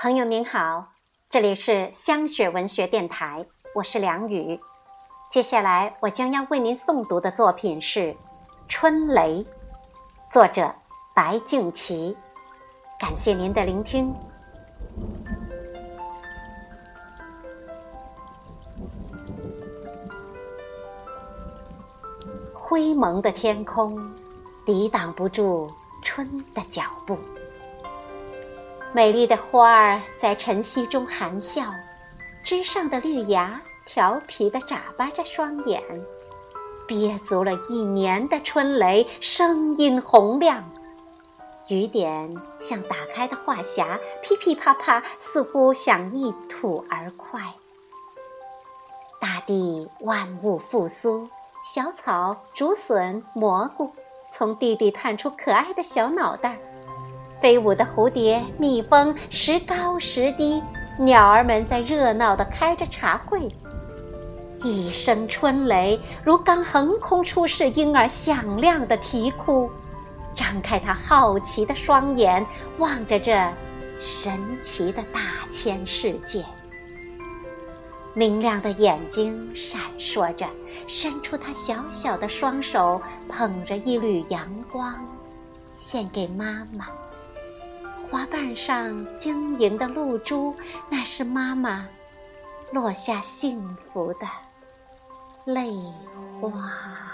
[0.00, 0.92] 朋友您好，
[1.28, 4.60] 这里是香雪文学电台，我是梁雨。
[5.28, 8.12] 接下来我将要为您诵读的作品是
[8.68, 9.44] 《春雷》，
[10.30, 10.72] 作者
[11.16, 12.16] 白敬琪。
[12.96, 14.14] 感谢您的聆听。
[22.54, 23.98] 灰蒙的天空，
[24.64, 25.68] 抵挡不住
[26.04, 26.24] 春
[26.54, 27.18] 的脚步。
[28.92, 31.62] 美丽的花儿在晨曦中含笑，
[32.42, 35.82] 枝上的绿芽调皮地眨巴着双眼，
[36.86, 40.64] 憋足了一年的春雷声音洪亮，
[41.68, 47.40] 雨点像打开的话匣，噼噼啪啪，似乎想一吐而快。
[49.20, 51.28] 大地万物复苏，
[51.62, 53.92] 小草、竹笋、蘑菇
[54.32, 56.58] 从地里探出可爱的小脑袋儿。
[57.40, 60.62] 飞舞的蝴蝶、蜜蜂时高时低，
[60.98, 63.48] 鸟儿们在热闹地开着茶会。
[64.64, 69.70] 一声春雷如刚横空出世婴儿响亮的啼哭，
[70.34, 72.44] 张开他好奇的双眼，
[72.78, 73.40] 望着这
[74.00, 76.44] 神奇的大千世界。
[78.14, 80.44] 明亮的眼睛闪烁着，
[80.88, 84.92] 伸出他小小的双手，捧着一缕阳光，
[85.72, 86.86] 献给妈妈。
[88.10, 90.54] 花瓣上晶莹的露珠，
[90.90, 91.86] 那是妈妈
[92.72, 94.26] 落下幸福的
[95.44, 95.72] 泪
[96.40, 97.07] 花。